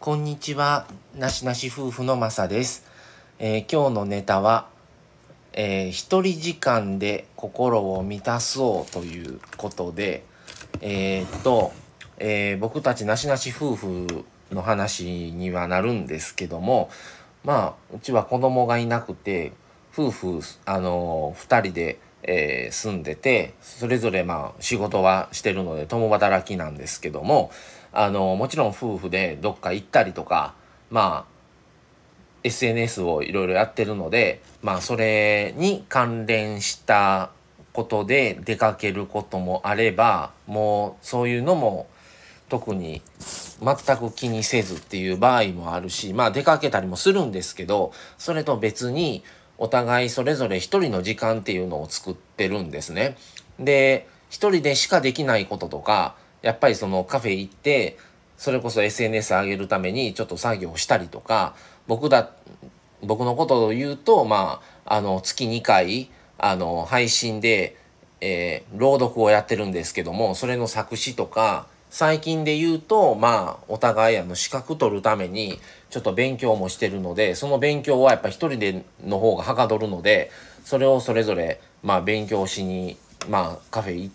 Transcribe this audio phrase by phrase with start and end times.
[0.00, 2.86] こんにちは、なしなし夫婦のまさです。
[3.38, 4.66] えー、今日のネタは、
[5.52, 10.24] えー、一人時間で心を満たそうということで、
[10.80, 11.72] えー、っと、
[12.16, 16.88] えー、僕たちなしなし夫婦の話にはなるんですけども、
[17.44, 19.52] まあ、うちは子供がいなくて、
[19.92, 27.50] 夫婦、あのー、2人で、えー、住んでてそれぞれまあ仕事はしてるので共働きなんですけども
[27.92, 30.54] あのもちろん夫婦でどっか行ったりとか
[30.90, 31.30] まあ
[32.44, 37.30] SNS をいろいろやってるのでまあそれに関連した
[37.72, 41.88] ことで出かけることもあればもうそういうのも
[42.48, 43.00] 特に
[43.62, 49.22] 全く気にせずっていう場合もあるしまあ出かけたりもするんですけどそれと別に
[49.60, 53.16] お互いそれぞれ一人の時間っていうのを作ってるんですね。
[53.60, 57.98] で一人でしかできないこととかやっぱりそのカフェ行って
[58.38, 61.54] それこそ SNS 上げるためにちょっと作業したりとか
[61.86, 62.30] 僕だ
[63.02, 67.76] 僕のことを言うとまああの月2回あの配信で、
[68.22, 75.60] えー、朗読をやってるんですけどもそれの作詞とか最近で言うとまあお互いあの資格取るために
[75.90, 80.30] ちょっと勉強もしてるのでその勉強はやっぱ一人での方がはかどるので
[80.64, 82.96] それをそれぞれまあ勉強しに
[83.28, 84.14] まあカフェ行っ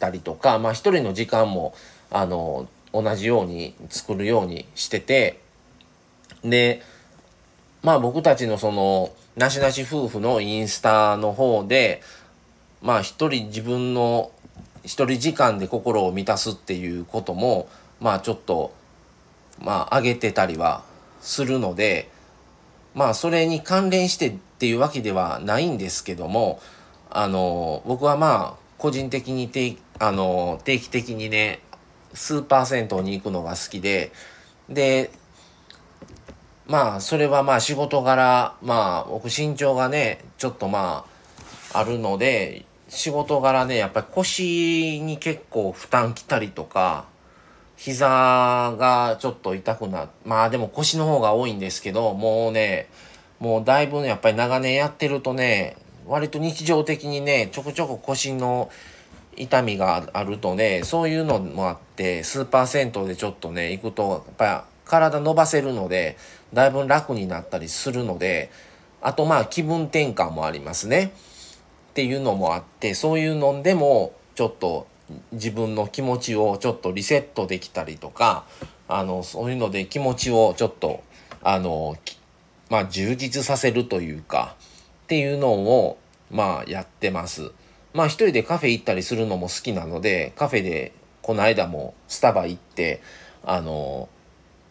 [0.00, 1.74] たりとかまあ一人の時間も
[2.10, 5.40] あの同じように作るようにしてて
[6.42, 6.82] で
[7.82, 12.02] まあ僕たちのそのなしなし夫婦のインスタの方で
[12.82, 14.32] まあ一人自分の
[14.84, 17.68] 一人時間で心を満たすっていうことも
[18.00, 18.74] まあちょっと
[19.60, 20.82] まあ上げてたりは
[21.20, 22.10] するので
[22.94, 26.60] まあそれに関連してっていうわけではないんですけども
[27.10, 31.60] あの僕はまあ個人的に定あの定期的にね
[32.12, 34.12] スーパー銭湯に行くのが好きで
[34.68, 35.10] で
[36.66, 41.04] まあそれはまあ仕事柄まあ僕身長がねちょっとま
[41.72, 47.06] ああるので仕事柄ねやっぱり腰に結構負担きたりとか
[47.76, 52.88] 膝がちょっと痛くなまあでも腰の方が多いんですけどもうね
[53.40, 58.70] もうだいぶねやっぱり長年やってるとね割と日常的にねちょこちょこ腰の
[59.36, 66.16] 痛みがあるとねそういうのもあってスーパー銭湯でちょっとね行くとやっぱり体伸ばせるので
[66.52, 68.50] だいぶ楽になったりするので
[69.02, 71.12] あとまあ気分転換もありますね。
[71.94, 74.88] っていうのもあってそういうのでもちょっと
[75.30, 78.46] 自分の気持ちをちょっとリセットできたりとか
[78.88, 81.04] あのそういうので気持ちをちょっと
[81.40, 81.96] あの
[82.68, 84.56] まあ充実させるというか
[85.04, 85.98] っていうのを
[86.32, 87.52] まあやってます。
[87.92, 93.02] まあ一人でカフェ行ったりするのも好きなのでカフェでこの間もスタバ行って
[93.44, 94.08] あの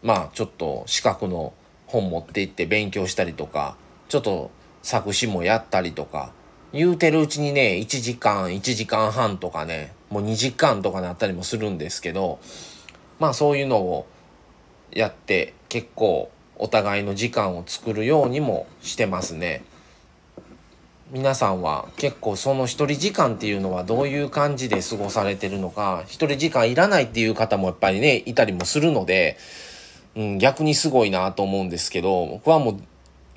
[0.02, 1.54] まあちょっと資格の
[1.86, 3.78] 本持って行って勉強したりとか
[4.10, 4.50] ちょっと
[4.82, 6.34] 作詞もやったりとか
[6.74, 12.40] 言うてるうちにね1時間1時間半とかねもう2時間とかなったりもするんですけど
[13.20, 14.06] まあそういうのを
[14.90, 19.64] やって結構お互いの時間を作るようにもしてますね。
[21.10, 29.36] 皆さんは結構その一人時間っていうのはどういう感じで過ごされてるのか一人時間いらないっていう方もやっぱりねいたりもするので、
[30.16, 32.80] うん、逆にすごいなと思うんですけど僕はもう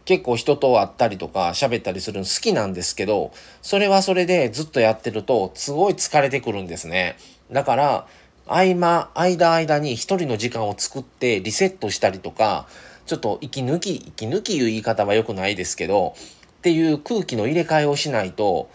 [0.08, 7.18] 結構人と会ったりとか喋ったりするの好きなんですけど、それはそれでずっとやってるとすごい疲れてくるんですね。
[7.52, 8.08] だから、
[8.46, 12.70] 合間、間間に一人の時間を作ってリセットしたりとか、
[13.06, 16.16] ちょっと息抜き、息抜きいう言い方は良くないですけど、
[16.60, 18.70] っていう空気の入れ替えをしないと、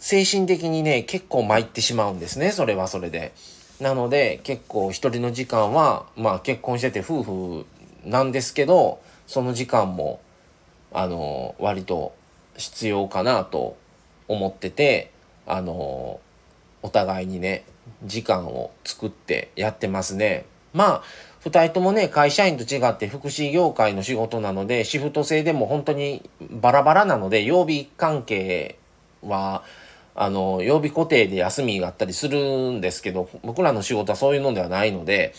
[0.00, 3.32] 精神的にね、結構参ってしまうんですね、それはそれで。
[3.78, 7.66] なので、結構一人の時間は、まあ結婚してて夫婦
[8.04, 10.18] なんですけど、その時間も
[10.92, 12.14] あの割と
[12.56, 13.76] 必要かなと
[14.28, 15.10] 思ってて
[15.46, 16.20] あの
[16.82, 17.64] お互いにね
[18.04, 20.46] 時間を作ってやってますね。
[20.72, 21.02] まあ
[21.44, 28.78] 2人ともね会社員と違って福祉業界の仕事なのでシフト制でも本当にバラバラなので曜日関係
[29.22, 29.62] は
[30.14, 35.34] あの曜日固定で休みがあったりするんですけど僕らの仕事はそういうのではないので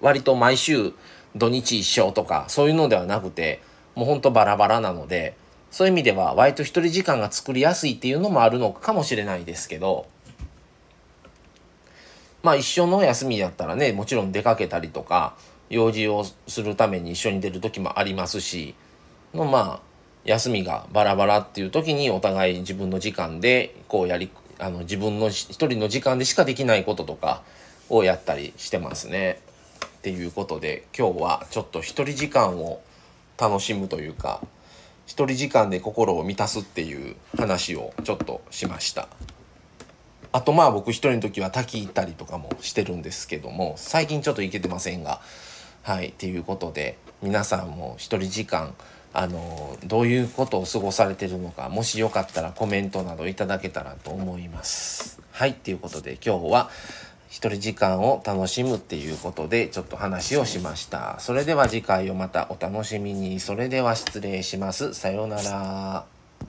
[0.00, 0.92] 割と毎週
[1.36, 3.60] 土日一緒とかそういうのではなくて
[3.94, 5.34] もうほんとバラバラなので、
[5.70, 10.06] そういう意味では割と一人時間が作りやすいっていうのもあるのかもしれないですけど、
[12.42, 15.34] まあ一緒の休みだったらね、もちろん出かけたりとか、
[15.70, 18.74] 用事をするために一緒に出る時もありますし、
[19.32, 19.80] のまあ、
[20.24, 27.42] 休みがバラバラっていう時にお互い自分の時間でこうやり、あの自分の一人の時間でしかできないこととか
[27.88, 29.40] をやったりしてますね。
[29.96, 32.80] っていうことで今日はちょっと一人時間を
[33.42, 34.40] 楽しむというか
[35.04, 39.08] 一人時間で心を満たすっていう話をちょっとしました。
[40.30, 45.20] あとまあ僕一人の時は滝行ったりとかもしてるんですけども最近ちょっと行けてませんが
[45.82, 48.72] はいっていうことで皆さんも一人時間
[49.12, 55.20] あのどういうことを過ごされてるのかもしよかったらコメントなどいただけたらと思います。
[55.32, 56.70] はいっていうことで今日は
[57.32, 61.18] 一人時間を楽しむっていうことでちょっと話をしました。
[61.18, 63.40] それでは次回をまたお楽しみに。
[63.40, 64.92] それでは失礼します。
[64.92, 66.21] さようなら。